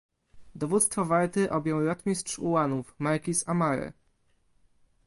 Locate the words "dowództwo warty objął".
0.55-1.85